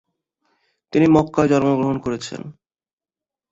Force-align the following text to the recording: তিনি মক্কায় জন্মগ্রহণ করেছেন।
তিনি 0.93 1.07
মক্কায় 1.07 1.49
জন্মগ্রহণ 1.51 1.97
করেছেন। 2.05 2.41